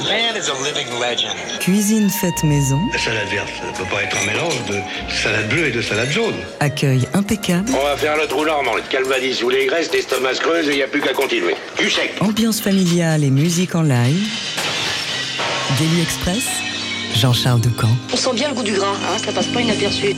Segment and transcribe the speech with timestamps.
[0.00, 1.34] The man is a living legend.
[1.60, 4.80] Cuisine faite maison, La salade verte, ça peut pas être un mélange de
[5.12, 6.34] salade bleue et de salade jaune.
[6.60, 10.40] accueil impeccable, On va faire le trou normand, le calvadis ou les graisses, l'estomac se
[10.40, 11.54] creuse et il n'y a plus qu'à continuer.
[11.78, 12.12] Du sec.
[12.20, 14.26] ambiance familiale et musique en live.
[15.78, 16.44] Daily Express,
[17.16, 17.88] Jean-Charles Ducamp.
[18.12, 20.14] On sent bien le goût du gras, hein, ça passe pas inaperçu.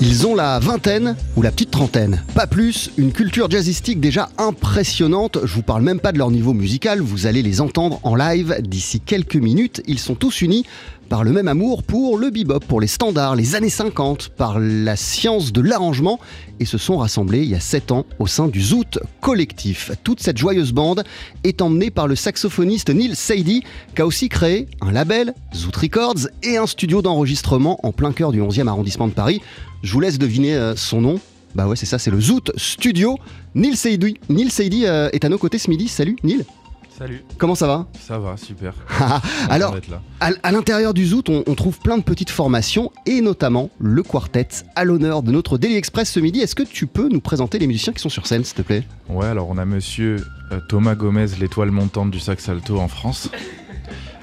[0.00, 2.22] Ils ont la vingtaine ou la petite trentaine.
[2.34, 5.38] Pas plus, une culture jazzistique déjà impressionnante.
[5.44, 8.56] Je vous parle même pas de leur niveau musical, vous allez les entendre en live
[8.60, 9.82] d'ici quelques minutes.
[9.86, 10.64] Ils sont tous unis
[11.08, 14.96] par le même amour pour le bebop, pour les standards, les années 50, par la
[14.96, 16.20] science de l'arrangement
[16.60, 19.92] et se sont rassemblés il y a 7 ans au sein du Zoot Collectif.
[20.02, 21.04] Toute cette joyeuse bande
[21.42, 23.62] est emmenée par le saxophoniste Neil Sadie
[23.94, 28.32] qui a aussi créé un label, Zoot Records, et un studio d'enregistrement en plein cœur
[28.32, 29.40] du 11e arrondissement de Paris.
[29.82, 31.20] Je vous laisse deviner euh, son nom.
[31.54, 33.18] Bah ouais, c'est ça, c'est le Zoot Studio.
[33.54, 35.88] Neil Sadie, Neil Sadie euh, est à nos côtés ce midi.
[35.88, 36.44] Salut Neil,
[36.96, 38.72] Salut, comment ça va ça va, super.
[39.48, 40.00] Alors, d'être là.
[40.20, 44.04] à, à l'intérieur du Zoot, on, on trouve plein de petites formations et notamment le
[44.04, 44.46] quartet
[44.76, 46.38] à l'honneur de notre Daily Express ce midi.
[46.38, 48.84] Est-ce que tu peux nous présenter les musiciens qui sont sur scène, s'il te plaît?
[49.08, 53.28] Ouais, alors on a monsieur euh, Thomas Gomez, l'étoile montante du sax alto en France.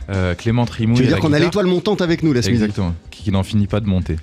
[0.10, 0.96] Euh, Clément Trimouille.
[0.96, 3.44] Tu veux dire la qu'on a l'étoile montante avec nous midi Exactement, qui, qui n'en
[3.44, 4.16] finit pas de monter.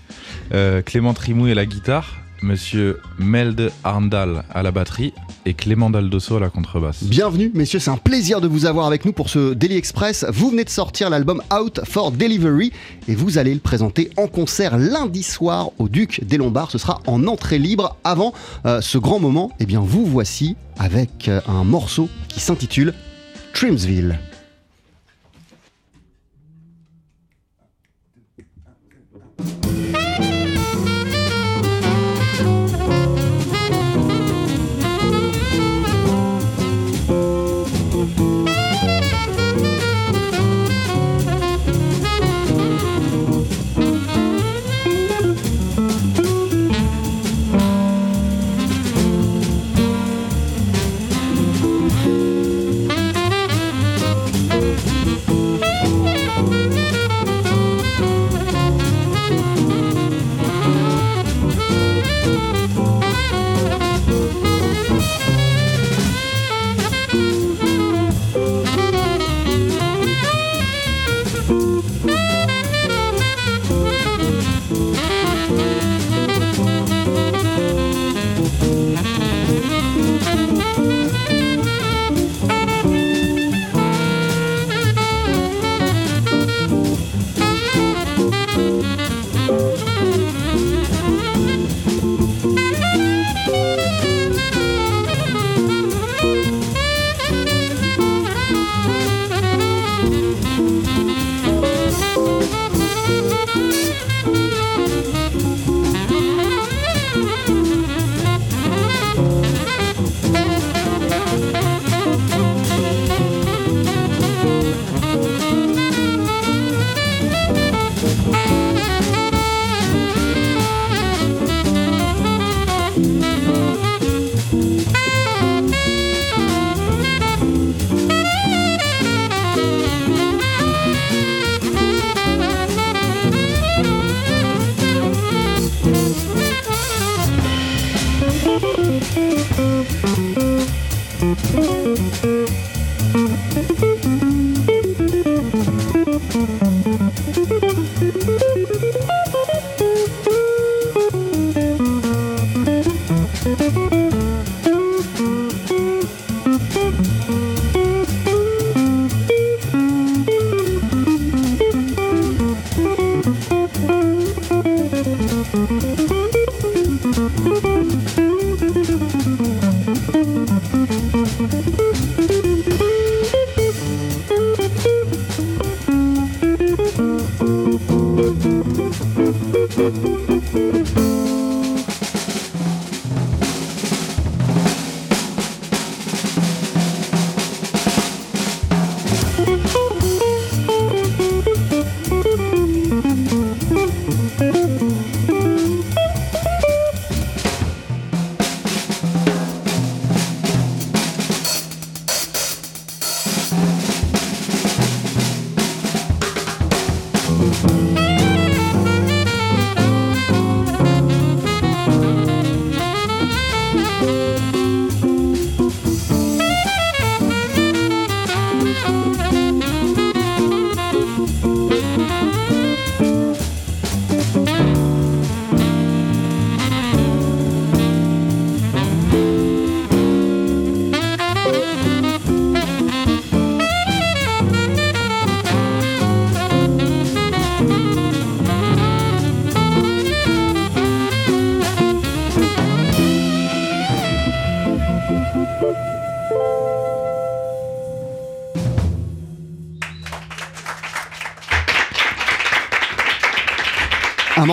[0.55, 5.13] Euh, Clément Trimouille à la guitare, monsieur Melde Arndal à la batterie
[5.47, 7.05] et Clément Daldosso à la contrebasse.
[7.05, 10.27] Bienvenue, messieurs, c'est un plaisir de vous avoir avec nous pour ce Daily Express.
[10.31, 12.73] Vous venez de sortir l'album Out for Delivery
[13.09, 16.71] et vous allez le présenter en concert lundi soir au Duc des Lombards.
[16.71, 17.97] Ce sera en entrée libre.
[18.05, 18.33] Avant
[18.67, 22.95] euh, ce grand moment, eh bien, vous voici avec euh, un morceau qui s'intitule
[23.53, 24.19] Trimsville.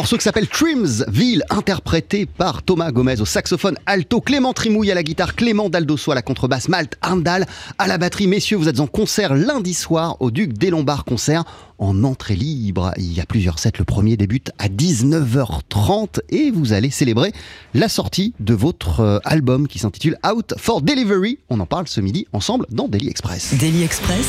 [0.06, 5.02] Morceau qui s'appelle Trimsville, interprété par Thomas Gomez au saxophone alto, Clément Trimouille à la
[5.02, 7.48] guitare, Clément Daldosso à la contrebasse, Malte Arndal
[7.80, 8.28] à la batterie.
[8.28, 11.44] Messieurs, vous êtes en concert lundi soir au Duc des Lombards Concert
[11.80, 12.92] en entrée libre.
[12.98, 13.72] Il y a plusieurs sets.
[13.80, 17.34] Le premier débute à 19h30 et vous allez célébrer
[17.74, 21.40] la sortie de votre euh, album qui s'intitule Out for Delivery.
[21.50, 23.56] On en parle ce midi ensemble dans Daily Express.
[23.60, 24.28] Daily Express.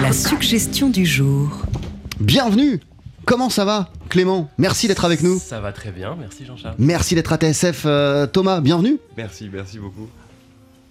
[0.00, 1.66] La suggestion du jour.
[2.20, 2.80] Bienvenue
[3.24, 5.38] Comment ça va Clément, merci d'être avec nous.
[5.40, 6.76] Ça va très bien, merci Jean-Charles.
[6.78, 7.82] Merci d'être à TSF.
[7.86, 8.98] Euh, Thomas, bienvenue.
[9.16, 10.06] Merci, merci beaucoup.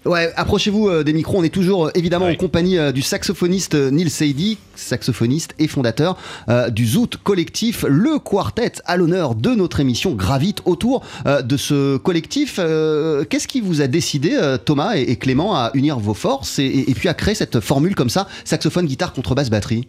[0.03, 1.37] Ouais, approchez-vous euh, des micros.
[1.39, 2.33] On est toujours euh, évidemment Ouais.
[2.33, 6.17] en compagnie euh, du saxophoniste euh, Neil Seidi, saxophoniste et fondateur
[6.49, 7.85] euh, du Zoot Collectif.
[7.87, 12.57] Le quartet à l'honneur de notre émission gravite autour euh, de ce collectif.
[12.59, 16.59] Euh, Qu'est-ce qui vous a décidé, euh, Thomas et, et Clément, à unir vos forces
[16.59, 19.87] et, et- et puis à créer cette formule comme ça, saxophone, guitare, contrebasse, batterie?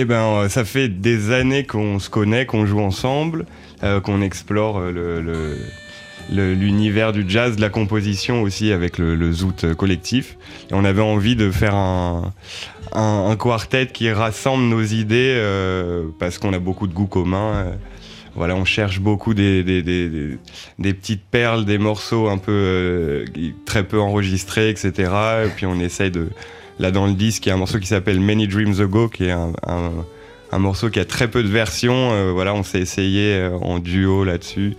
[0.00, 3.46] Eh ben, euh, ça fait des années qu'on se connaît, qu'on joue ensemble,
[3.82, 5.56] euh, qu'on explore euh,
[6.30, 10.36] l'univers du jazz, de la composition aussi avec le, Zoot collectif.
[10.70, 12.32] Et on avait envie de faire un,
[13.40, 15.42] quartet qui rassemble nos idées
[16.20, 17.72] parce qu'on a beaucoup de goûts communs.
[18.36, 19.64] voilà, on cherche beaucoup des,
[20.78, 23.24] petites perles, des morceaux un peu
[23.64, 25.10] très peu enregistrés, etc.
[25.46, 26.28] Et puis on essaye de,
[26.78, 29.24] Là, dans le disque, il y a un morceau qui s'appelle Many Dreams Ago, qui
[29.24, 29.90] est un, un-
[30.50, 32.12] un morceau qui a très peu de versions.
[32.12, 34.76] Euh, voilà, on s'est essayé euh, en duo là-dessus.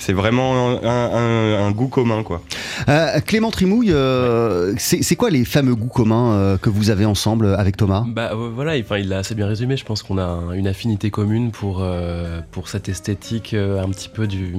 [0.00, 2.40] C'est vraiment un, un- un goût commun, quoi.
[2.88, 7.04] Euh, Clément Trimouille, euh, c'est c'est quoi les fameux goûts communs euh, que vous avez
[7.04, 8.04] ensemble avec Thomas?
[8.06, 9.76] Bah euh, voilà, enfin, il l'a assez bien résumé.
[9.76, 13.88] Je pense qu'on a un- une affinité commune pour, euh, pour cette esthétique euh, un
[13.88, 14.54] petit peu du,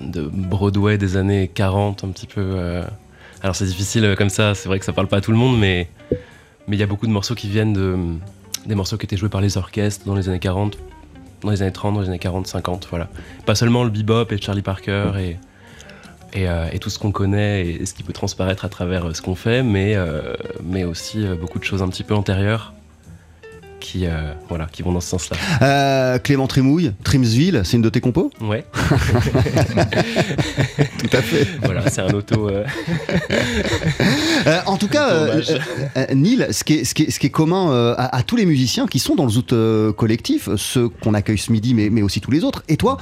[0.00, 2.40] de Broadway des années 40, un petit peu.
[3.46, 5.36] Alors c'est difficile euh, comme ça, c'est vrai que ça parle pas à tout le
[5.36, 5.88] monde, mais
[6.66, 7.96] il y a beaucoup de morceaux qui viennent de
[8.66, 10.76] des morceaux qui étaient joués par les orchestres dans les années 40,
[11.42, 13.08] dans les années 30, dans les années 40, 50, voilà.
[13.46, 15.36] Pas seulement le bebop et Charlie Parker et
[16.36, 19.22] et, euh, tout ce qu'on connaît et ce qui peut transparaître à travers euh, ce
[19.22, 19.94] qu'on fait, mais,
[20.64, 22.74] mais aussi beaucoup de choses un petit peu antérieures
[23.80, 25.36] qui, euh, voilà, qui vont dans ce sens-là.
[25.62, 28.64] Euh, Clément Trimouille, Trimsville, c'est une de tes compos Ouais,
[30.98, 31.46] Tout à fait.
[31.62, 32.48] voilà, c'est un auto.
[32.48, 32.64] euh,
[34.66, 35.36] en tout cas,
[36.14, 38.46] Neil, ce qui est, ce qui est- ce qui est commun à, à tous les
[38.46, 39.54] musiciens qui sont dans le Zoot
[39.96, 42.96] collectif, ceux qu'on accueille ce midi, mais, mais aussi tous les autres, et toi,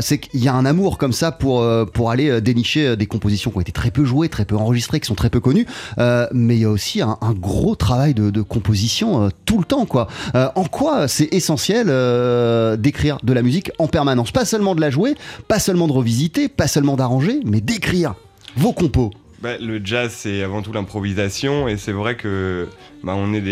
[0.00, 3.56] c'est qu'il y a un amour comme ça pour, pour aller dénicher des compositions qui
[3.58, 5.66] ont été très peu jouées, très peu enregistrées, qui sont très peu connues,
[5.98, 9.86] mais il y a aussi un, un gros travail de, de composition tout le temps.
[10.34, 14.30] Euh, en quoi c'est essentiel euh, d'écrire de la musique en permanence?
[14.30, 15.14] Pas seulement de la jouer,
[15.48, 18.14] pas seulement de revisiter, pas seulement d'arranger, mais d'écrire
[18.56, 19.10] vos compos.
[19.42, 22.66] Bah, le jazz, c'est avant tout l'improvisation, et c'est vrai que
[23.02, 23.42] bah, on est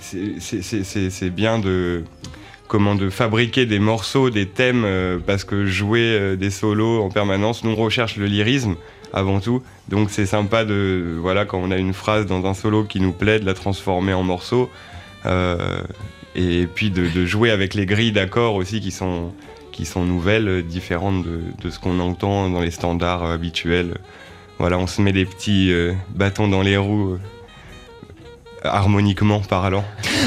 [0.00, 2.02] c'est- bien de
[3.10, 7.76] fabriquer des morceaux, des thèmes, euh, parce que jouer des solos en permanence, nous on
[7.76, 8.74] recherche le lyrisme
[9.12, 12.82] avant tout, donc c'est sympa de voilà quand on a une phrase dans un solo
[12.82, 14.68] qui nous plaît, de la transformer en morceau,
[16.34, 19.32] et puis de, jouer avec les grilles d'accords aussi qui sont
[19.96, 23.98] nouvelles, euh, différentes de, de ce qu'on entend dans les standards euh, habituels.
[24.58, 27.20] Voilà, on se met des petits euh, bâtons dans les roues, euh,
[28.64, 29.84] harmoniquement parlant.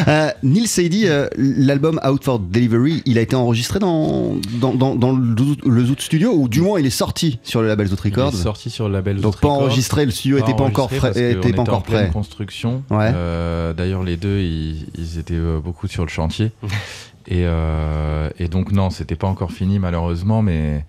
[0.07, 4.95] Euh, Neil Seidi, euh, l'album Out for Delivery, il a été enregistré dans, dans, dans,
[4.95, 7.87] dans le, Zoot- le Zoot Studio, ou du moins il est sorti sur le label
[7.87, 8.33] Zoot Il est Records.
[8.35, 9.63] sorti sur le label Donc Zoot pas Records.
[9.63, 12.11] enregistré, le studio était pas encore qu'on était pas était en encore pleine prêt.
[12.13, 12.83] construction.
[12.89, 13.11] Ouais.
[13.13, 16.51] Euh, D'ailleurs, les deux, ils, ils étaient euh, beaucoup sur le chantier.
[17.27, 20.85] et, euh, et donc, non, c'était pas encore fini, malheureusement, mais,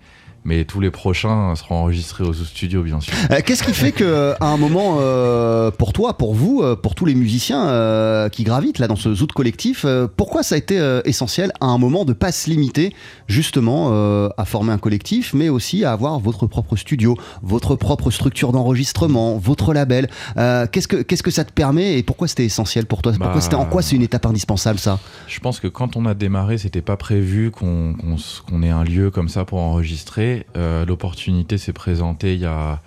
[0.49, 3.13] mais tous les prochains seront enregistrés au Studio, bien sûr.
[3.31, 6.95] Euh, Qu'est-ce qui fait que à un moment, euh, pour toi, pour vous, euh, pour
[6.95, 10.57] tous les musiciens euh, qui gravitent là dans ce Zoot collectif, euh, pourquoi ça a
[10.57, 12.95] été euh, essentiel à un moment de pas se limiter
[13.27, 18.09] justement euh, à former un collectif, mais aussi à avoir votre propre studio, votre propre
[18.09, 20.09] structure d'enregistrement, votre label?
[20.37, 23.11] Euh, Qu'est-ce que qu'est-ce que ça te permet et pourquoi c'était essentiel pour toi?
[23.13, 24.99] Pourquoi Bah, c'était en quoi c'est une étape indispensable ça?
[25.27, 28.69] Je pense que quand on a démarré, c'était pas prévu qu'on qu'on s- qu'on ait
[28.69, 30.38] un lieu comme ça pour enregistrer.
[30.57, 32.79] Euh, L'opportunité s'est présentée il y a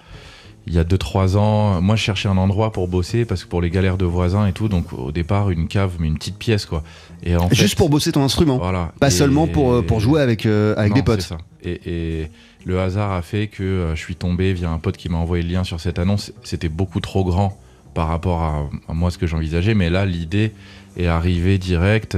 [0.68, 1.80] il y a 2-3 ans.
[1.82, 4.52] Moi, je cherchais un endroit pour bosser parce que pour les galères de voisins et
[4.52, 6.84] tout, donc au départ une cave, mais une petite pièce quoi.
[7.24, 8.92] Et en Juste fait, pour bosser ton instrument, voilà.
[9.00, 11.20] pas Et- seulement pour euh, pour jouer avec euh, avec Non, des potes.
[11.22, 11.38] ça.
[11.64, 11.80] Et,
[12.22, 12.30] et
[12.64, 15.50] le hasard a fait que je suis tombé via un pote qui m'a envoyé le
[15.52, 16.32] lien sur cette annonce.
[16.44, 17.58] C'était beaucoup trop grand
[17.94, 20.52] par rapport à, à moi ce que j'envisageais, mais là l'idée
[20.96, 22.14] est arrivée direct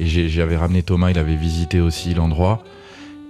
[0.00, 2.64] et j'avais ramené Thomas, il avait visité aussi l'endroit.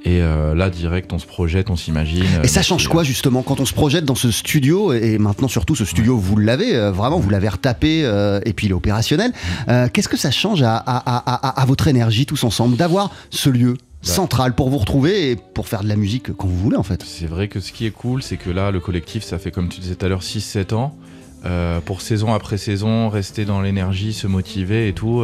[0.04, 2.25] Et euh, là, direct, on se projette, on s'imagine.
[2.42, 5.47] Et ça Euh, change quoi justement quand on se projette dans ce studio et maintenant
[5.49, 8.75] surtout ce studio vous l'avez euh, vraiment vous l'avez retapé euh, et puis il est
[8.75, 9.32] opérationnel.
[9.68, 13.11] Euh, Qu'est-ce que ça change à, à- à- à- à votre énergie tous ensemble d'avoir
[13.30, 16.76] ce lieu central pour vous retrouver et pour faire de la musique quand vous voulez
[16.76, 17.04] en fait?
[17.06, 19.68] C'est vrai que ce qui est cool, c'est que là, le collectif, ça fait, comme
[19.68, 20.97] tu disais tout à l'heure, 6-7 ans.
[21.44, 25.23] Euh, pour saison après saison, rester dans l'énergie, se motiver et tout.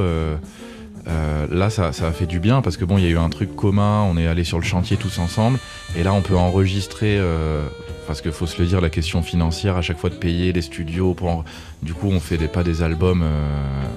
[1.08, 3.18] Euh, là, ça, ça a fait du bien parce que bon, il y a eu
[3.18, 5.58] un truc commun, on est allé sur le chantier tous ensemble.
[5.96, 7.66] Et là, on peut enregistrer, euh,
[8.06, 10.62] parce qu'il faut se le dire, la question financière, à chaque fois de payer les
[10.62, 11.14] studios.
[11.14, 11.44] Pour
[11.82, 13.48] Du coup, on fait des, pas des albums euh,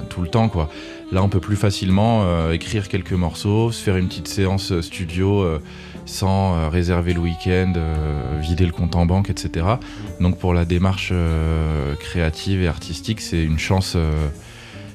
[0.10, 0.70] tout le temps, quoi.
[1.12, 5.46] Là, on peut plus facilement écrire quelques morceaux, se faire une petite séance studio
[6.06, 7.74] sans réserver le week-end,
[8.39, 9.65] vider le compte en banque, etc.
[10.22, 11.12] Donc pour la démarche
[12.00, 13.98] créative et artistique, c'est une chance,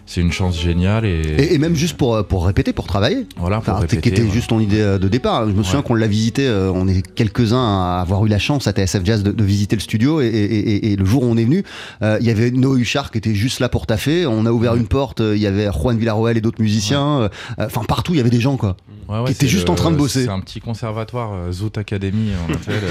[0.06, 3.26] c'est une chance géniale et, Et, et même juste pour, euh, pour répéter, pour travailler.
[3.36, 4.00] voilà pour Enfin, répéter.
[4.02, 5.46] qui était juste ton idée euh, de départ.
[5.48, 5.84] Je me souviens Ouais.
[5.84, 9.22] qu'on l'a visité, euh, on est quelques-uns à avoir eu la chance à TSF Jazz
[9.22, 11.64] de, de visiter le studio et, et- le jour où on est venu,
[12.02, 14.26] euh, il y avait Noé Huchard qui était juste là pour taffer.
[14.26, 14.78] On a ouvert Ouais.
[14.78, 17.20] une porte, il y avait Juan Villarroel et d'autres musiciens.
[17.22, 18.76] euh, Enfin, partout, il y avait des gens quoi.
[19.08, 20.24] Qui était c'est juste le- en train de bosser.
[20.24, 22.82] C'est un petit conservatoire, euh, Zoot Academy, on appelle.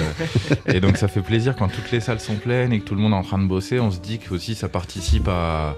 [0.75, 3.01] et donc ça fait plaisir quand toutes les salles sont pleines et que tout le
[3.01, 3.79] monde est en train de bosser.
[3.79, 5.75] On se dit que aussi ça participe à.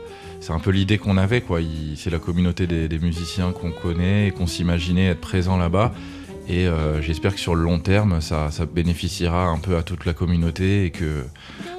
[0.48, 1.60] C'est un peu l'idée qu'on avait, quoi.
[1.98, 5.92] C'est la communauté des, des musiciens qu'on connaît et qu'on s'imaginait être présent là-bas.
[6.48, 10.06] Et euh, j'espère que sur le long terme, ça, ça bénéficiera un peu à toute
[10.06, 11.25] la communauté et que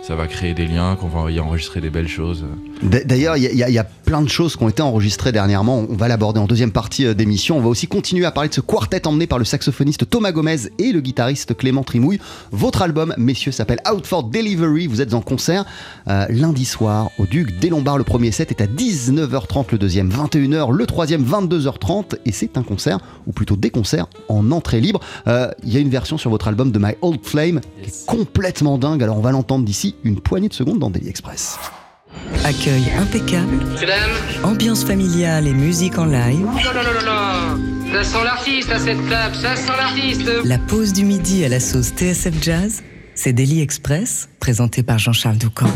[0.09, 2.47] ça va créer des liens, qu'on va y enregistrer des belles choses.
[2.83, 4.69] D'ailleurs, il y, a- il y a- il y a plein de choses qui ont
[4.71, 5.85] été enregistrées dernièrement.
[5.87, 7.59] On va l'aborder en deuxième partie euh, d'émission.
[7.59, 10.57] On va aussi continuer à parler de ce quartet emmené par le saxophoniste Thomas Gomez
[10.79, 12.21] et le guitariste Clément Trimouille.
[12.53, 14.87] Votre album, messieurs, s'appelle Out for Delivery.
[14.87, 15.67] Vous êtes en concert
[16.09, 17.99] euh, lundi soir au Duc des Lombards.
[17.99, 22.15] Le premier set est à 19h30, le deuxième 21h, le troisième 22h30.
[22.25, 25.01] Et c'est un concert, ou plutôt des concerts, en entrée libre.
[25.27, 28.07] Euh, Il y a une version sur votre album de My Old Flame qui est
[28.07, 29.03] complètement dingue.
[29.03, 31.59] Alors on va l'entendre d'ici une poignée de secondes dans Daily Express.
[32.45, 34.11] Accueil impeccable, Mesdames,
[34.45, 36.41] ambiance familiale et musique en live.
[36.41, 37.93] non, non, non, non, non.
[37.93, 40.31] Ça sent l'artiste à cette table, ça sent l'artiste.
[40.45, 42.83] La pause du midi à la sauce TSF Jazz,
[43.15, 45.71] c'est Daily Express, présenté par Jean-Charles Doucan.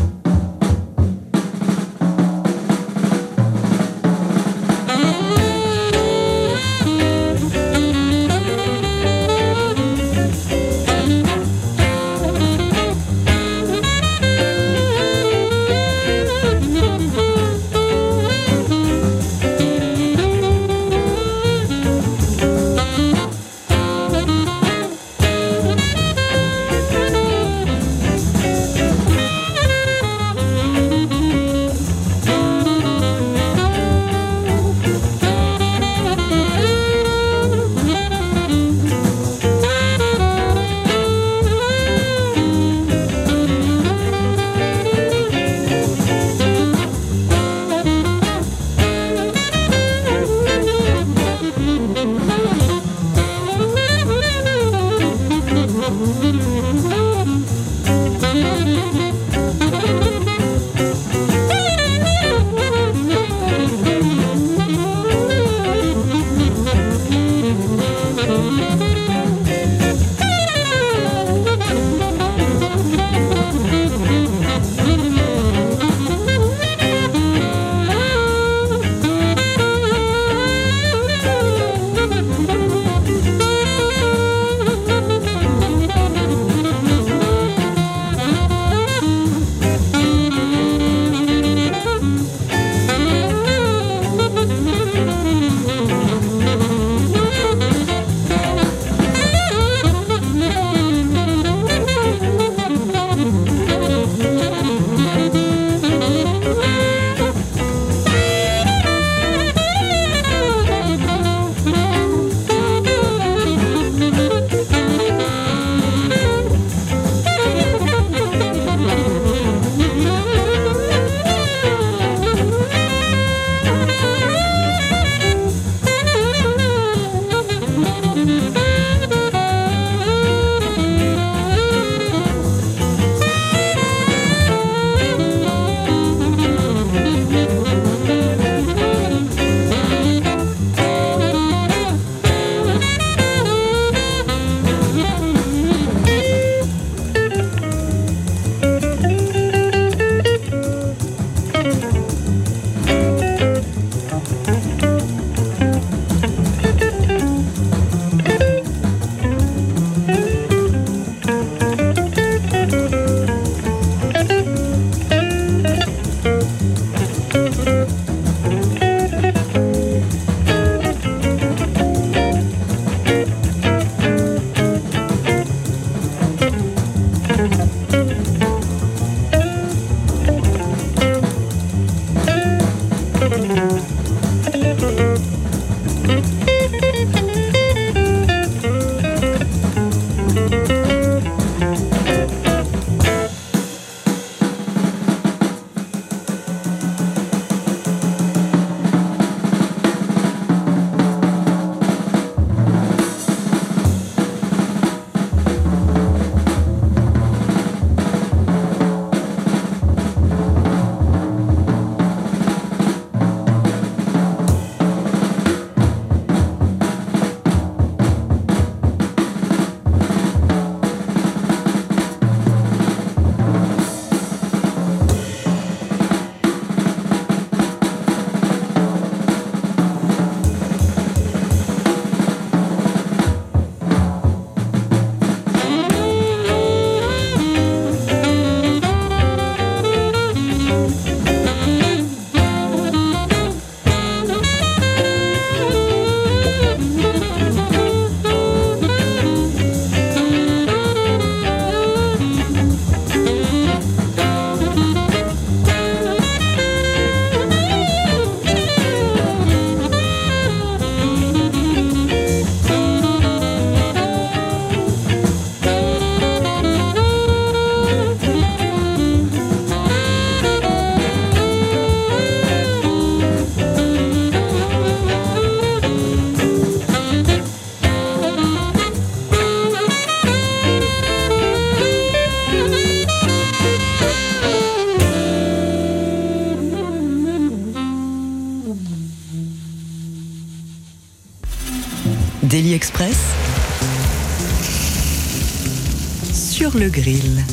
[296.79, 297.43] Le grill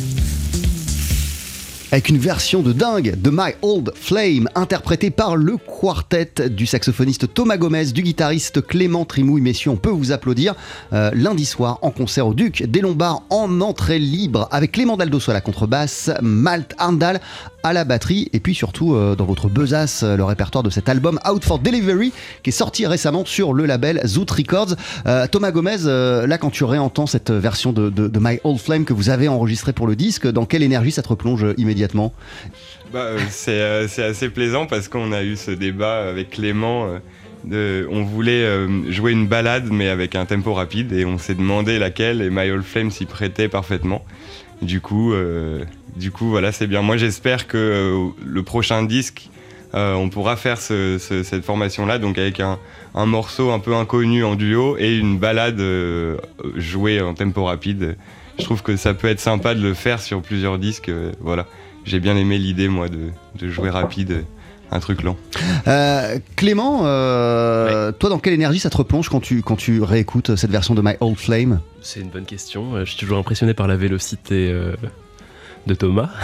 [1.93, 7.33] avec une version de dingue de My Old Flame, interprétée par le quartet du saxophoniste
[7.33, 9.41] Thomas Gomez, du guitariste Clément Trimouille.
[9.41, 10.55] Messieurs, on peut vous applaudir
[10.93, 15.31] euh, lundi soir en concert au Duc des Lombards en entrée libre avec Clément Daldosso
[15.31, 17.21] à la contrebasse, Malte Arndal
[17.63, 20.89] à la batterie et puis surtout euh, dans votre besace euh, le répertoire de cet
[20.89, 24.77] album Out for Delivery qui est sorti récemment sur le label Zoot Records.
[25.31, 29.11] Thomas Gomez, là quand tu réentends cette version de, de, My Old Flame que vous
[29.11, 32.13] avez enregistrée pour le disque, dans quelle énergie ça te replonge immédiatement?
[32.93, 36.99] Bah, euh, euh, c'est, assez plaisant parce qu'on a eu ce débat avec Clément.
[37.51, 38.45] Euh, on voulait
[38.91, 42.51] jouer une balade mais avec un tempo rapide et on s'est demandé laquelle et My
[42.51, 44.05] Old Flame s'y prêtait parfaitement.
[44.61, 45.15] Du coup,
[45.97, 46.83] du coup voilà, c'est bien.
[46.83, 49.31] Moi j'espère que le prochain disque,
[49.73, 52.59] on pourra faire cette formation-là, donc avec un,
[52.95, 55.63] un, morceau un peu inconnu en duo et une balade
[56.57, 57.97] jouée en tempo rapide.
[58.39, 60.91] Je trouve que ça peut être sympa de le faire sur plusieurs disques.
[61.21, 61.47] voilà
[61.85, 64.25] j'ai bien aimé l'idée, moi, de, jouer rapide
[64.71, 65.17] un truc lent.
[65.67, 70.37] Euh, Clément, euh, toi, dans quelle énergie ça te replonge quand tu, quand tu réécoutes
[70.37, 71.61] cette version de My Old Flame?
[71.83, 72.79] C'est une bonne question.
[72.79, 74.75] Je suis toujours impressionné par la vélocité euh,
[75.67, 76.11] de Thomas.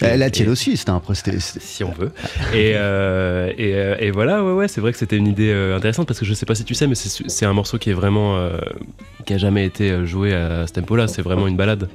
[0.00, 1.02] La tienne aussi, c'était un
[1.38, 2.10] Si on veut.
[2.54, 6.32] Et, et, voilà, ouais, ouais, c'est vrai que c'était une idée intéressante parce que je
[6.32, 8.40] sais pas si tu sais, mais c'est un morceau qui est vraiment.
[9.26, 11.06] qui a jamais été joué à ce tempo-là.
[11.06, 11.86] C'est vraiment une balade.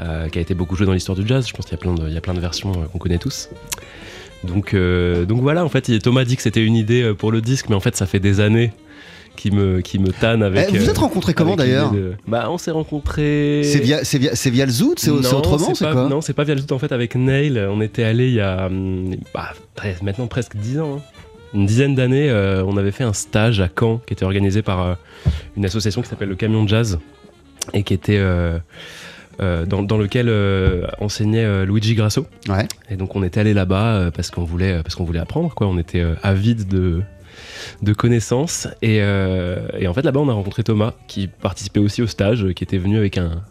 [0.00, 1.48] Euh, qui a été beaucoup joué dans l'histoire du jazz.
[1.48, 2.98] Je pense qu'il y a plein de, il y a plein de versions euh, qu'on
[2.98, 3.48] connaît tous.
[4.44, 7.68] Donc, euh, donc voilà, en fait, Thomas dit que c'était une idée pour le disque,
[7.68, 8.72] mais en fait, ça fait des années
[9.34, 10.68] qui me, qui me tanne avec.
[10.72, 11.92] Eh, vous êtes rencontrés comment d'ailleurs
[12.28, 13.62] Bah, on s'est rencontrés.
[13.64, 16.54] C'est via, c'est via, via, le Zoot C'est autrement C'est quoi Non, c'est pas via
[16.54, 17.58] le Zoot en fait, avec Nail.
[17.68, 19.52] On était allé il y a hum, bah,
[20.02, 20.98] maintenant presque 10 ans.
[20.98, 21.02] Hein.
[21.54, 22.30] Une dizaine d'années,
[22.64, 24.96] on avait fait un stage à Caen qui était organisé par
[25.56, 27.00] une association qui s'appelle le Camion Jazz
[27.74, 28.18] et qui était.
[28.18, 28.58] Euh,
[29.38, 32.26] dans, lequel euh, enseignait euh, Luigi Grasso.
[32.90, 35.66] Et donc on était allé là-bas parce qu'on voulait, parce qu'on voulait apprendre, quoi.
[35.66, 37.02] On était avide de,
[37.82, 38.68] de connaissances.
[38.82, 42.78] Et, en fait, là-bas, on a rencontré Thomas, qui participait aussi au stage, qui était
[42.78, 43.42] venu avec un,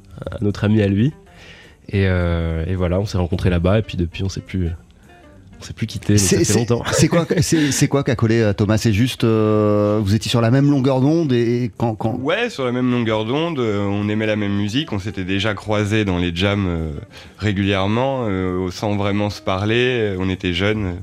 [0.42, 1.14] autre ami à lui.
[1.90, 4.70] Et, et voilà, on s'est rencontrés là-bas, et puis depuis, on s'est plus,
[5.60, 6.84] on s'est plus quitté, ça fait longtemps.
[6.92, 8.78] C'est quoi, c'est quoi qu'a collé euh, Thomas?
[8.78, 12.66] C'est juste, euh, vous étiez sur la même longueur d'onde et quand, quand, Ouais, sur
[12.66, 13.60] la même longueur d'onde.
[13.60, 14.94] Euh, on aimait la même musique.
[14.94, 16.92] On s'était déjà croisés dans les jams
[17.38, 18.28] régulièrement,
[18.72, 20.16] sans vraiment se parler.
[20.20, 20.98] On était jeunes.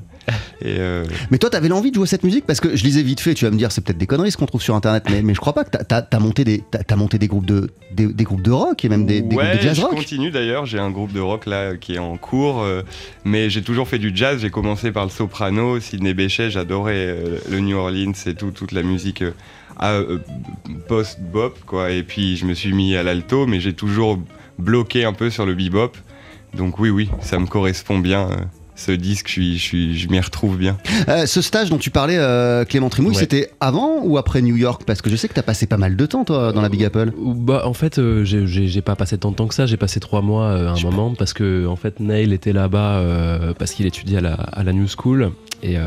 [0.65, 3.33] Euh, mais toi, t'avais l'envie de jouer cette musique parce que je lisais vite fait.
[3.33, 5.33] Tu vas me dire, c'est peut-être des conneries ce qu'on trouve sur internet, mais, mais
[5.33, 8.41] je crois pas que t'as as, monté des as, monté des groupes de des, groupes
[8.41, 9.91] de rock et même des, des groupes de jazz rock.
[9.91, 10.65] je continue d'ailleurs.
[10.65, 12.81] J'ai un groupe de rock là qui est en cours, euh,
[13.23, 14.41] mais j'ai toujours fait du jazz.
[14.41, 16.49] J'ai commencé par le soprano, Sidney Bechet.
[16.49, 19.23] J'adorais euh, le New Orleans et tout, toute la musique.
[20.87, 24.17] post-bop quoi et puis je me suis mis à l'alto mais j'ai toujours
[24.57, 25.91] bloqué un peu sur le bebop
[26.53, 28.29] donc oui oui ça me correspond bien
[28.75, 30.77] ce disque, je, je, m'y retrouve bien.
[31.07, 34.83] Euh, ce stage dont tu parlais, euh, Clément Trimouille, c'était avant ou après New York?
[34.85, 36.69] Parce que je sais que tu as passé pas mal de temps, toi, dans la
[36.69, 37.13] Big Apple.
[37.17, 39.65] Euh, bah, en fait, j'ai pas passé tant de temps que ça.
[39.65, 43.01] J'ai passé trois mois à un moment parce que, en fait, Neil était là-bas
[43.57, 45.31] parce qu'il étudiait à la, à la, New School.
[45.63, 45.77] Et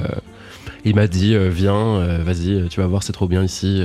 [0.84, 3.82] il m'a dit Viens, vas-y, tu vas voir, c'est trop bien ici.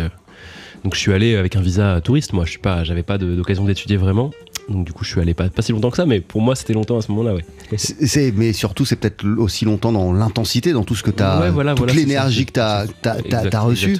[0.84, 3.64] Donc je suis allé avec un visa touriste, moi je suis pas, j'avais pas d'occasion
[3.64, 4.32] d'étudier vraiment.
[4.70, 6.56] Donc du coup, je suis allé pas, pas si longtemps que ça, mais pour moi,
[6.56, 7.46] c'était longtemps à ce moment-là, ouais.
[7.78, 11.52] C'est, mais surtout, c'est peut-être aussi longtemps dans l'intensité, dans tout ce que tu as,
[11.76, 13.98] toute l'énergie que tu as, reçue.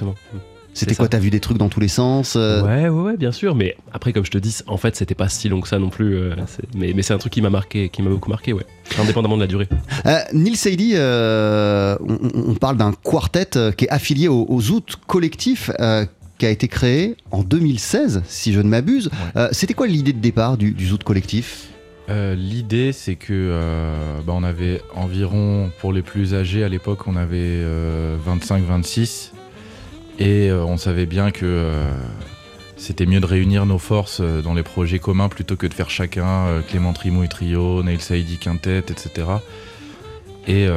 [0.76, 2.60] C'était quoi T'as vu des trucs dans tous les sens euh?
[2.62, 3.54] Ouais, ouais, ouais, bien sûr.
[3.54, 5.88] Mais après, comme je te dis, en fait, c'était pas si long que ça non
[5.88, 6.16] plus.
[6.16, 6.34] Euh,
[6.74, 8.66] mais, mais c'est un truc qui m'a marqué, qui m'a beaucoup marqué, ouais.
[8.98, 9.68] Indépendamment de la durée.
[10.06, 15.70] Euh, Neil Sadie, on, parle d'un quartet qui est affilié au, au Zoot collectif
[16.44, 19.08] qui a été créé en 2016, si je ne m'abuse.
[19.34, 21.68] Euh, c'était quoi l'idée de départ du, du Zoot collectif?
[22.10, 27.06] Euh, L'idée, c'est que euh, bah, on avait environ, pour les plus âgés à l'époque,
[27.06, 27.64] on avait
[28.28, 29.30] 25-26,
[30.18, 31.72] et on savait bien que
[32.76, 36.60] c'était mieux de réunir nos forces dans les projets communs plutôt que de faire chacun
[36.68, 39.28] Clément Trimouille Trio, Neil Saidi Quintet, etc.
[40.46, 40.68] Et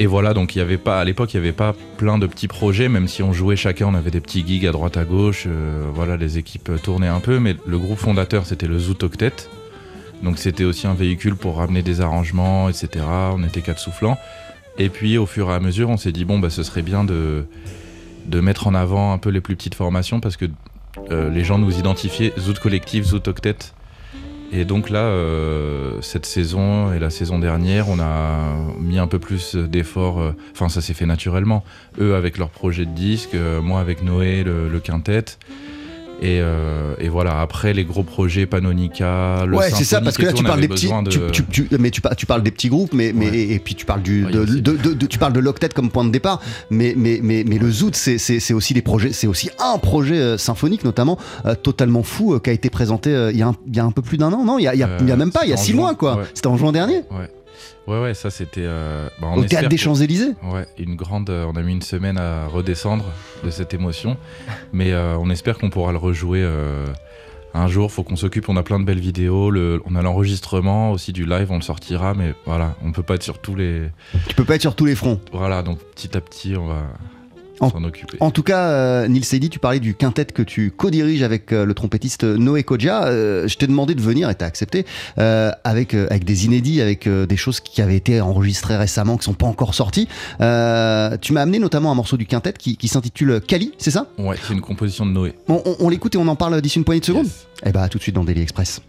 [0.00, 2.26] et voilà, donc il y avait pas, à l'époque, il n'y avait pas plein de
[2.28, 5.04] petits projets, même si on jouait chacun, on avait des petits gigs à droite à
[5.04, 9.02] gauche, euh, voilà, les équipes tournaient un peu, mais le groupe fondateur c'était le Zoot
[9.02, 9.32] Octet.
[10.22, 13.04] Donc c'était aussi un véhicule pour ramener des arrangements, etc.
[13.32, 14.18] On était quatre soufflants.
[14.78, 17.04] Et puis au fur et à mesure, on s'est dit, bon, bah, ce serait bien
[17.04, 17.44] de,
[18.32, 20.46] mettre en avant un peu les plus petites formations parce que
[21.10, 23.56] euh, les gens nous identifiaient Zoot Collectif, Zoot Octet.
[24.50, 29.18] Et donc là, euh, cette saison et la saison dernière, on a mis un peu
[29.18, 30.20] plus d'efforts.
[30.20, 31.64] euh, Enfin, ça s'est fait naturellement.
[32.00, 35.24] Eux avec leur projet de disque, euh, moi avec Noé, le, le quintet.
[36.20, 40.22] Et, euh, et voilà, après les gros projets Panonica, le ouais, c'est ça, parce que
[40.22, 42.42] là tout, tu parles des petits, de- tu, tu- tu- mais tu, par- tu parles
[42.42, 43.38] des petits groupes, mais, mais Ouais.
[43.50, 46.40] et puis tu parles du, Ouais, de, tu parles de l'octet comme point de départ,
[46.70, 50.38] mais mais mais, mais le Zoot c'est aussi des projets, c'est aussi un projet euh,
[50.38, 53.80] symphonique notamment euh, totalement fou qui a été présenté il y a un, il y
[53.80, 54.58] a un peu plus d'un an, non?
[54.58, 55.72] Il y a, il y a, il y a même pas, il y a six
[55.72, 56.16] juin, mois quoi.
[56.16, 56.24] ouais.
[56.34, 57.28] C'était en juin dernier, Ouais,
[57.86, 58.64] ouais, ouais, ça c'était.
[58.64, 60.32] euh, bah, au théâtre des que- Champs Élysées.
[60.42, 61.30] Ouais, une grande.
[61.30, 63.04] euh, on a mis une semaine à redescendre
[63.44, 64.16] de cette émotion,
[64.72, 66.46] mais euh, on espère qu'on pourra le rejouer
[67.54, 67.90] un jour.
[67.90, 68.48] Faut qu'on s'occupe.
[68.48, 69.50] On a plein de belles vidéos.
[69.50, 71.50] le- on a l'enregistrement aussi du live.
[71.50, 73.90] On le sortira, mais voilà, on peut pas être sur tous les.
[74.28, 75.20] Tu peux pas être sur tous les fronts.
[75.32, 76.82] Voilà, donc petit à petit, on va
[77.60, 78.16] En- s'en occuper.
[78.20, 81.74] En tout cas, euh, Nils tu parlais du quintet que tu co-diriges avec euh, le
[81.74, 83.06] trompettiste Noé Kodja.
[83.06, 84.86] Euh, je t'ai demandé de venir et t'as accepté
[85.18, 89.34] euh, avec, avec des inédits, avec des choses qui avaient été enregistrées récemment, qui sont
[89.34, 90.06] pas encore sorties.
[90.38, 90.44] Tu
[91.32, 94.06] m'as amené notamment un morceau du quintet qui, qui s'intitule Kali, c'est ça?
[94.18, 95.34] Ouais, c'est une composition de Noé.
[95.48, 97.26] On, on- on l'écoute et on en parle d'ici une poignée de secondes?
[97.26, 97.46] Yes.
[97.66, 98.80] Eh bah, tout de suite dans Daily Express.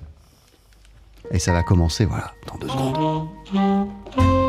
[1.31, 4.48] Et ça va commencer, voilà, dans deux secondes.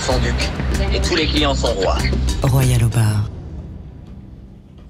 [0.00, 1.98] Sont ducs et tous les clients sont rois.
[2.42, 3.28] Royal au bar.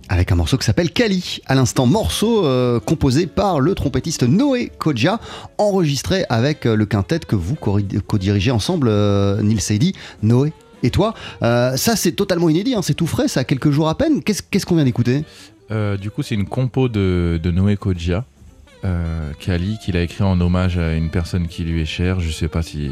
[0.09, 1.39] avec un morceau qui s'appelle Kali.
[1.47, 5.21] À l'instant, morceau euh, composé par le trompettiste Noé Kodja,
[5.57, 10.91] enregistré avec euh, le quintet que vous co- co-dirigez ensemble, euh, Neil Seidi, Noé et
[10.91, 11.15] toi?
[11.43, 14.21] Euh, ça, c'est totalement inédit, hein, c'est tout frais, ça a quelques jours à peine.
[14.23, 15.25] Qu'est-ce qu'on vient d'écouter?
[15.71, 18.25] Euh, du coup, c'est une compo de, de Noé Kodja,
[18.85, 22.19] euh, Kali, qu'il a écrit en hommage à une personne qui lui est chère.
[22.19, 22.91] Je sais pas si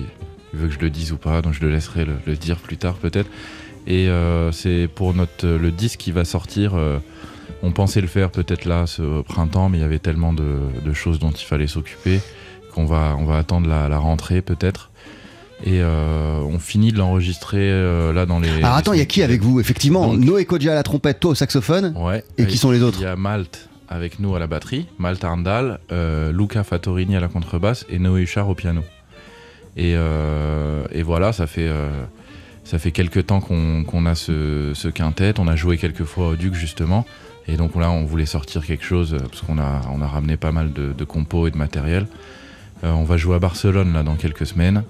[0.52, 2.56] il veut que je le dise ou pas, donc je le laisserai le, le dire
[2.58, 3.28] plus tard peut-être.
[3.86, 6.74] Et euh, c'est pour notre le disque qui va sortir.
[6.74, 6.98] euh,
[7.62, 10.92] on pensait le faire peut-être là ce printemps, mais il y avait tellement de, de
[10.92, 12.20] choses dont il fallait s'occuper
[12.74, 14.90] qu'on va on va attendre la, la rentrée peut-être.
[15.64, 18.48] Et euh, on finit de l'enregistrer euh, là dans les.
[18.62, 21.18] Alors attends, il y a qui avec vous Effectivement, Donc- Noé Kodja à la trompette,
[21.18, 21.94] toi au saxophone?
[21.96, 22.22] Ouais.
[22.36, 22.98] Et qui sont les autres?
[23.00, 27.20] Il y a Malte avec nous à la batterie, Malte Arndal, euh, Luca Fattorini à
[27.20, 28.82] la contrebasse et Noé Huchard au piano.
[29.76, 31.90] Et, euh, et voilà, ça fait, euh,
[32.64, 35.34] ça fait quelques temps qu'on a ce, quintet.
[35.38, 37.06] On a joué quelques fois au Duc justement.
[37.46, 40.36] Et donc là, on voulait sortir quelque chose euh, parce qu'on a, on a ramené
[40.36, 42.06] pas mal de, compos et de matériel.
[42.84, 44.84] On va jouer à Barcelone là dans quelques semaines.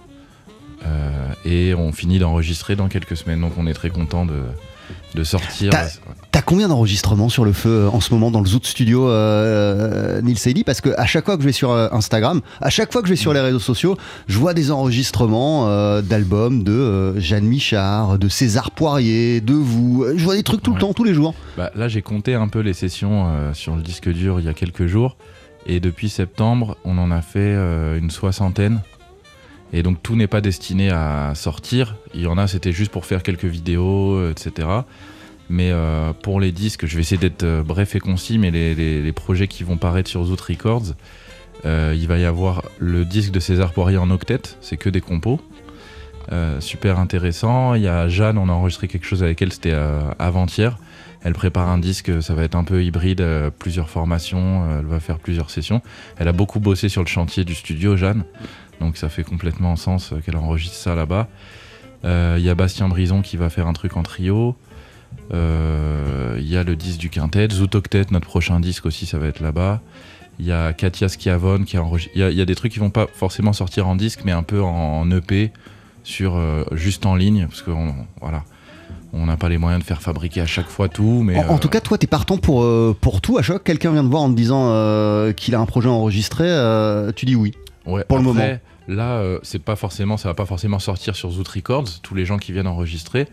[1.45, 3.41] Et on finit d'enregistrer dans quelques semaines.
[3.41, 4.43] Donc on est très content de,
[5.15, 5.71] de sortir.
[5.71, 5.89] T'as-
[6.31, 10.21] T'as combien d'enregistrements sur le feu euh, en ce moment dans le Zoot Studio, euh,
[10.23, 12.93] Neil Seidi Parce que à chaque fois que je vais sur euh, Instagram, à chaque
[12.93, 13.97] fois que je vais sur les réseaux sociaux,
[14.29, 20.07] je vois des enregistrements euh, d'albums de euh, Jeanne Michard, de César Poirier, de vous.
[20.17, 21.35] Je vois des trucs tout le temps, tous les jours.
[21.57, 24.49] Bah, là, j'ai compté un peu les sessions euh, sur le disque dur il y
[24.49, 25.17] a quelques jours.
[25.67, 28.81] Et depuis septembre, on en a fait euh, une soixantaine.
[29.73, 31.97] Et donc, tout n'est pas destiné à sortir.
[32.15, 34.69] Il y en a, c'était juste pour faire quelques vidéos, euh, etc.
[35.51, 39.13] Mais euh, pour les disques, je vais essayer d'être euh, bref et concis, mais les,
[39.13, 40.95] projets qui vont paraître sur Zoot Records,
[41.65, 45.41] il va y avoir le disque de César Poirier en octet, c'est que des compos.
[46.61, 47.75] Super intéressant.
[47.75, 49.75] Il y a Jeanne, on a enregistré quelque chose avec elle, c'était
[50.19, 50.79] avant-hier.
[51.25, 53.27] Elle prépare un disque, ça va être un peu hybride,
[53.59, 55.83] plusieurs formations, elle va faire plusieurs sessions.
[56.19, 58.25] Elle a beaucoup bossé sur le chantier du studio, Jeanne,
[58.81, 61.29] donc ça fait complètement sens euh, qu'elle enregistre ça là-bas.
[62.05, 64.55] Euh, Il y a Bastien Brison qui va faire un truc en trio.
[65.33, 69.19] Euh, Il y a le disque du quintet, Zoot Octet, notre prochain disque aussi, ça
[69.19, 69.81] va être là-bas.
[70.39, 72.13] Il y a Katia Schiavone qui a enregistré.
[72.15, 74.21] Il y a- il y, a des trucs qui vont pas forcément sortir en disque,
[74.25, 75.51] mais un peu en, en EP,
[76.05, 78.45] sur, euh, juste en ligne, parce qu'on voilà,
[79.13, 81.23] on n'a pas les moyens de faire fabriquer à chaque fois tout.
[81.25, 83.37] Mais, En, en euh, tout cas, toi, t'es partant pour, euh, pour tout.
[83.37, 85.67] À chaque fois que quelqu'un vient te voir en te disant euh, qu'il a un
[85.67, 87.53] projet enregistré, euh, tu dis oui.
[87.85, 88.41] Ouais, Pour le moment.
[88.89, 92.25] Là, euh, c'est pas forcément, ça va pas forcément sortir sur Zoot Records, tous les
[92.25, 93.29] gens qui viennent enregistrer,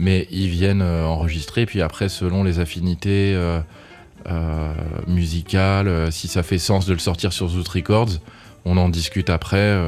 [0.00, 3.60] mais ils viennent euh, enregistrer, puis après, selon les affinités euh,
[4.28, 4.72] euh,
[5.06, 8.18] musicales, si ça fait sens de le sortir sur Zoot Records,
[8.64, 9.78] on en discute après.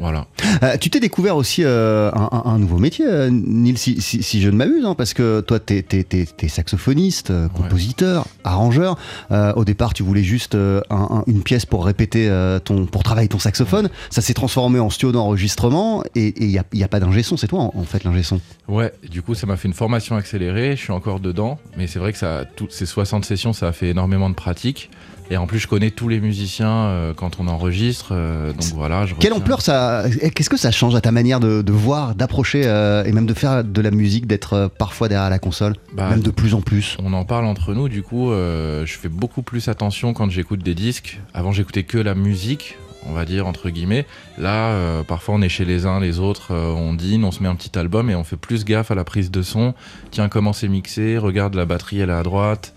[0.00, 0.26] Voilà.
[0.62, 4.48] Euh, tu t'es découvert aussi euh, un, nouveau métier, euh, Neil, si, si- si je
[4.48, 8.96] ne m'abuse, hein, parce que toi, t'es es, saxophoniste, compositeur, arrangeur.
[9.30, 12.28] Au départ, tu voulais juste un- un- une pièce pour répéter
[12.64, 13.88] ton, pour travailler ton saxophone.
[14.10, 17.36] Ça s'est transformé en studio d'enregistrement et il n'y a, y a pas d'ingé son.
[17.36, 18.40] C'est toi, en, en fait, l'ingé son.
[18.68, 21.98] Ouais, du coup, ça m'a fait une formation accélérée, je suis encore dedans, mais c'est
[21.98, 24.90] vrai que ça, toutes ces 60 sessions, ça a fait énormément de pratique.
[25.30, 29.04] Et en plus, je connais tous les musiciens euh, quand on enregistre, euh, donc voilà.
[29.04, 32.14] Je Quelle retiens- ampleur ça Qu'est-ce que ça change à ta manière de, de voir,
[32.14, 36.08] d'approcher euh, et même de faire de la musique, d'être parfois derrière la console, Bah,
[36.08, 36.96] même de plus en plus?
[37.02, 40.74] On en parle entre nous, du coup, je fais beaucoup plus attention quand j'écoute des
[40.74, 41.20] disques.
[41.34, 44.06] Avant, j'écoutais que la musique, on va dire, entre guillemets.
[44.38, 47.54] Là, parfois, on est chez les uns, les autres, on dîne, on se met un
[47.54, 49.74] petit album et on fait plus gaffe à la prise de son.
[50.10, 51.18] Tiens, comment c'est mixé?
[51.18, 52.72] Regarde, la batterie, elle est à droite.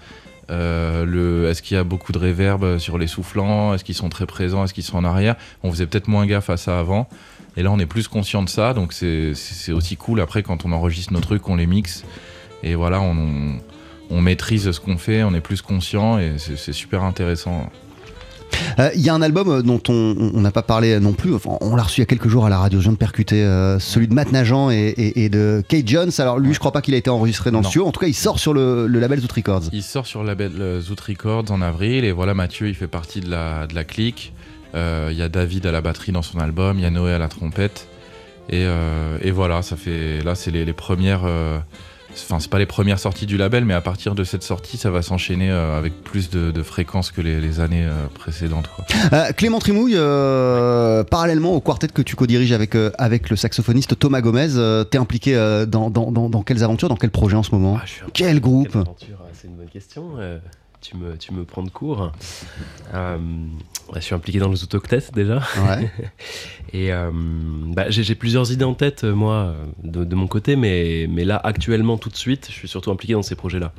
[0.52, 3.74] Euh, est-ce qu'il y a beaucoup de réverb sur les soufflants?
[3.74, 4.64] Est-ce qu'ils sont très présents?
[4.64, 5.36] Est-ce qu'ils sont en arrière?
[5.64, 7.08] On faisait peut-être moins gaffe à ça avant.
[7.58, 9.34] Et là, on est plus conscient de ça, donc c'est,
[9.72, 12.06] aussi cool après quand on enregistre nos trucs, qu'on les mixe.
[12.64, 13.60] Et voilà, on, on,
[14.10, 17.70] on maîtrise ce qu'on fait, on est plus conscient et c'est super intéressant.
[18.80, 21.58] Euh, Il y a un album euh, dont on n'a pas parlé non plus, enfin,
[21.62, 23.44] on l'a reçu il y a quelques jours à la radio, je viens de percuter,
[23.44, 26.12] euh, celui de Matt Nagent et, et- et de Kate Jones.
[26.20, 27.70] Alors lui, je crois pas qu'il a été enregistré dans le Non.
[27.70, 29.64] studio, en tout cas il sort sur le, le label Zoot Records.
[29.74, 33.20] Il sort sur le label Zoot Records en avril et voilà, Mathieu, il fait partie
[33.22, 34.34] de la, de la clique.
[34.76, 37.12] Euh, Il y a David à la batterie dans son album, il y a Noé
[37.14, 37.88] à la trompette.
[38.50, 38.66] Et,
[39.22, 40.22] et voilà, ça fait.
[40.26, 41.22] Là, c'est les, les premières.
[42.14, 44.90] Enfin, c'est pas les premières sorties du label, mais à partir de cette sortie, ça
[44.92, 48.70] va s'enchaîner euh, avec plus de, de fréquence que les, les années euh, précédentes.
[48.76, 48.86] Quoi.
[49.14, 53.98] Euh, Clément Trimouille, euh, parallèlement au quartet que tu co-diriges avec, euh, avec le saxophoniste
[53.98, 57.38] Thomas Gomez, euh, t'es impliqué euh, dans, dans, dans, dans quelles aventures, dans quels projets
[57.38, 57.78] en ce moment?
[57.82, 58.76] Ah, Quel groupe?
[58.76, 58.84] ah,
[59.34, 60.04] C'est une bonne question.
[60.82, 62.12] Tu me, tu me prends de court.
[62.94, 63.18] Euh,
[63.96, 65.36] je suis impliqué dans le Zoot Octet déjà.
[65.68, 65.90] Ouais.
[66.74, 69.54] Et euh, bah, j'ai plusieurs idées en tête, euh, moi,
[69.84, 73.14] de, de mon côté, mais, mais là, actuellement, tout de suite, je suis surtout impliqué
[73.14, 73.72] dans ces projets-là.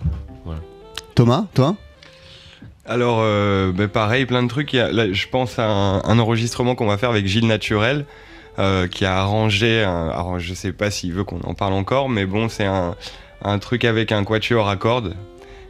[1.15, 1.77] Thomas, toi?
[2.87, 4.73] Alors, euh, bah, pareil, plein de trucs.
[4.73, 7.47] Il y a- là, je pense à un, un enregistrement qu'on va faire avec Gilles
[7.47, 8.07] Naturel,
[8.59, 9.83] euh, qui a arrangé.
[9.83, 12.95] Un, alors, je sais pas s'il veut qu'on en parle encore, mais bon, c'est un,
[13.43, 15.15] un truc avec un quatuor à cordes.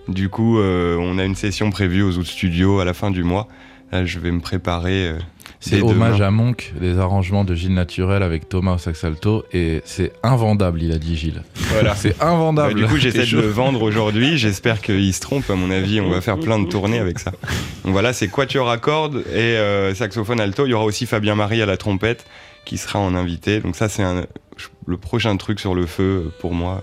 [0.09, 3.23] Du coup, euh, on a une session prévue aux autres studios à la fin du
[3.25, 3.49] mois.
[3.93, 5.09] Là, je vais me préparer.
[5.09, 5.19] euh,
[5.61, 6.27] C'est hommage demain.
[6.27, 10.83] à Monk, des arrangements de Gilles Naturel avec Thomas au sax alto, et c'est invendable,
[10.83, 11.43] il a dit Gilles.
[11.55, 11.95] Voilà.
[11.97, 12.75] C'est Bah, invendable.
[12.75, 14.39] du coup, j'essaie de le vendre aujourd'hui.
[14.39, 15.49] J'espère qu'il se trompe.
[15.51, 17.31] À mon avis, on va faire plein de tournées avec ça.
[17.85, 20.67] Donc voilà, c'est quatuor à cordes et euh, saxophone alto.
[20.67, 22.25] Il y aura aussi Fabien Marie à la trompette
[22.65, 23.61] qui sera en invité.
[23.61, 24.03] Donc ça, c'est
[24.87, 26.83] le prochain truc sur le feu pour moi.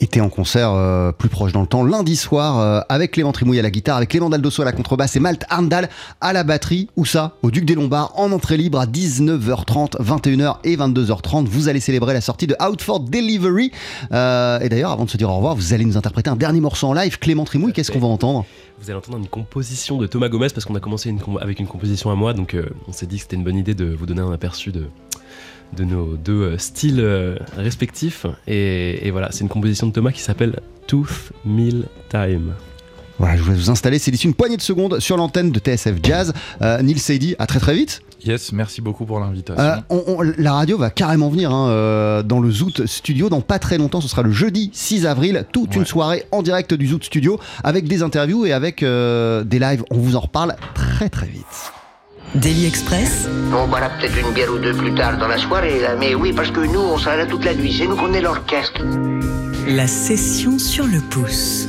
[0.00, 3.58] Était en concert euh, plus proche dans le temps lundi soir euh, avec Clément Trimouille
[3.58, 5.88] à la guitare, avec Clément Daldosso à la contrebasse et Malte Arndal
[6.20, 6.88] à la batterie.
[6.96, 7.36] Où ça?
[7.42, 11.46] Au Duc des Lombards en entrée libre à 19h30, 21h et 22h30.
[11.46, 13.72] Vous allez célébrer la sortie de Out for Delivery.
[14.12, 16.60] Euh, et d'ailleurs, avant de se dire au revoir, vous allez nous interpréter un dernier
[16.60, 17.18] morceau en live.
[17.18, 18.44] Clément Trimouille, qu'est-ce qu'on va entendre?
[18.80, 22.10] Vous allez entendre une composition de Thomas Gomez parce qu'on a commencé avec une composition
[22.10, 24.30] à moi, donc on s'est dit que c'était une bonne idée de vous donner un
[24.30, 24.84] aperçu de,
[25.76, 28.26] de nos deux euh, styles euh, respectifs.
[28.46, 32.52] Et, et voilà, c'est une composition de Thomas qui s'appelle Tooth Mill Time.
[33.18, 33.98] Voilà, je vais vous installer.
[33.98, 36.32] C'est d'ici une poignée de secondes sur l'antenne de TSF Jazz.
[36.62, 38.00] Euh, Neil Seydi, à très très vite.
[38.24, 39.62] Yes, merci beaucoup pour l'invitation.
[39.62, 43.40] Euh, on- on- la radio va carrément venir hein, euh, dans le Zoot Studio dans
[43.40, 44.00] pas très longtemps.
[44.00, 47.86] Ce sera le jeudi 6 avril, toute une soirée en direct du Zoot Studio avec
[47.88, 49.84] des interviews et avec euh, des lives.
[49.90, 51.44] On vous en reparle très très vite.
[52.34, 55.96] Daily Express, On boira peut-être une bière ou deux plus tard dans la soirée, là.
[55.98, 57.74] Mais oui, parce que nous, on sera là toute la nuit.
[57.76, 58.82] C'est nous qu'on est l'orchestre.
[59.66, 61.68] la session sur le pouce.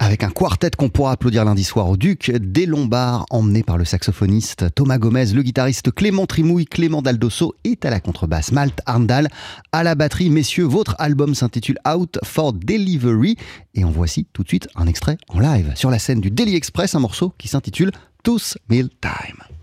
[0.00, 3.84] Avec un quartet qu'on pourra applaudir lundi soir au Duc, des Lombards emmenés par le
[3.84, 9.28] saxophoniste Thomas Gomez, le guitariste Clément Trimouille, Clément Daldosso est à la contrebasse, Malte Arndal
[9.72, 10.30] à la batterie.
[10.30, 13.36] Messieurs, votre album s'intitule Out for Delivery
[13.74, 16.54] et en voici tout de suite un extrait en live sur la scène du Daily
[16.54, 17.90] Express, un morceau qui s'intitule
[18.22, 19.57] Tous Meal Time.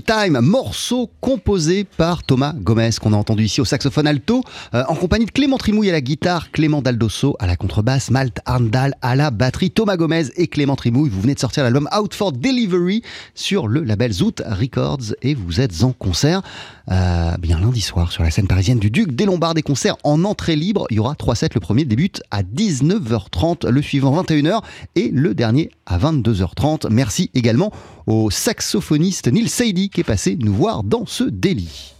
[0.00, 4.42] Mealtime, morceau composé par Thomas Gomez, qu'on a entendu ici au saxophone alto,
[4.74, 8.40] euh, en compagnie de Clément Trimouille à la guitare, Clément Daldosso à la contrebasse, Malte
[8.46, 11.08] Arndal à la batterie, Thomas Gomez et Clément Trimouille.
[11.08, 13.02] Vous venez de sortir l'album Out for Delivery
[13.36, 16.42] sur le label Zoot Records et vous êtes en concert
[16.90, 20.24] euh, bien lundi soir sur la scène parisienne du Duc des Lombards, des concerts en
[20.24, 20.88] entrée libre.
[20.90, 21.50] Il y aura trois sets.
[21.54, 24.62] Le premier débute à 19h30, le suivant 21h
[24.96, 26.88] et le dernier à 22h30.
[26.90, 27.70] Merci également
[28.08, 31.92] au saxophoniste Neil Sadie qui est passé nous voir dans ce délit.